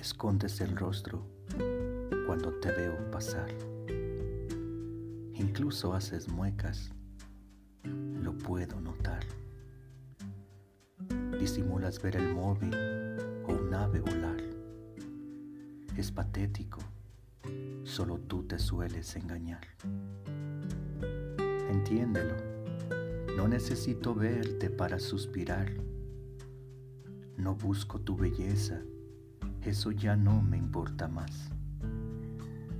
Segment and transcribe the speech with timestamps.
[0.00, 1.26] escondes el rostro
[2.26, 3.50] cuando te veo pasar.
[5.34, 6.90] Incluso haces muecas,
[7.84, 9.22] lo puedo notar.
[11.38, 12.74] Disimulas ver el móvil
[13.46, 14.42] o un ave volar.
[15.96, 16.80] Es patético,
[17.84, 19.66] solo tú te sueles engañar.
[21.68, 22.36] Entiéndelo,
[23.36, 25.70] no necesito verte para suspirar.
[27.36, 28.82] No busco tu belleza
[29.62, 31.50] eso ya no me importa más.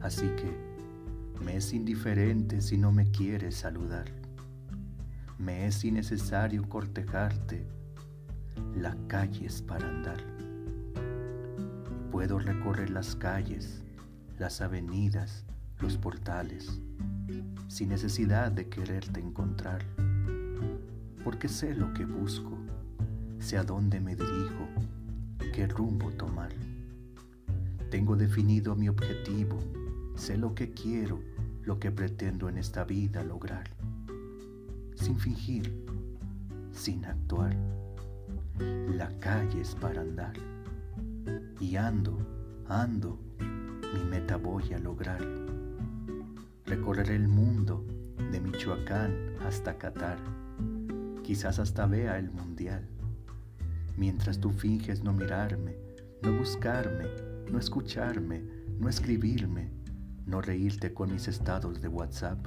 [0.00, 0.68] Así que
[1.44, 4.06] me es indiferente si no me quieres saludar.
[5.38, 7.66] Me es innecesario cortejarte.
[8.76, 10.18] La calle es para andar.
[12.10, 13.82] Puedo recorrer las calles,
[14.38, 15.44] las avenidas,
[15.80, 16.80] los portales,
[17.68, 19.84] sin necesidad de quererte encontrar,
[21.22, 22.58] porque sé lo que busco,
[23.38, 24.68] sé a dónde me dirijo,
[25.54, 26.50] qué rumbo tomar.
[27.90, 29.58] Tengo definido mi objetivo,
[30.14, 31.20] sé lo que quiero,
[31.62, 33.70] lo que pretendo en esta vida lograr.
[34.94, 35.86] Sin fingir,
[36.72, 37.56] sin actuar.
[38.58, 40.34] La calle es para andar.
[41.60, 42.18] Y ando,
[42.68, 43.18] ando,
[43.94, 45.26] mi meta voy a lograr.
[46.66, 47.86] Recorreré el mundo
[48.30, 50.18] de Michoacán hasta Qatar,
[51.22, 52.86] quizás hasta vea el mundial.
[53.96, 55.76] Mientras tú finges no mirarme,
[56.22, 57.06] no buscarme,
[57.50, 58.42] no escucharme,
[58.78, 59.70] no escribirme,
[60.26, 62.38] no reírte con mis estados de WhatsApp,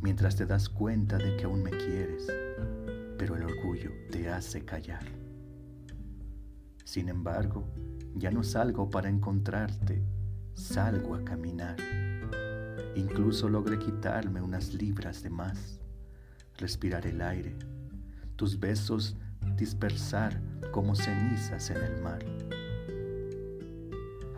[0.00, 2.26] mientras te das cuenta de que aún me quieres,
[3.18, 5.04] pero el orgullo te hace callar.
[6.84, 7.68] Sin embargo,
[8.14, 10.02] ya no salgo para encontrarte,
[10.54, 11.76] salgo a caminar.
[12.96, 15.80] Incluso logré quitarme unas libras de más,
[16.56, 17.56] respirar el aire,
[18.36, 19.16] tus besos
[19.56, 20.40] dispersar
[20.72, 22.24] como cenizas en el mar.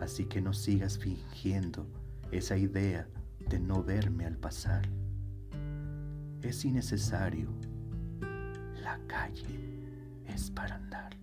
[0.03, 1.87] Así que no sigas fingiendo
[2.29, 3.07] esa idea
[3.47, 4.81] de no verme al pasar.
[6.41, 7.47] Es innecesario.
[8.81, 9.79] La calle
[10.27, 11.15] es para andar.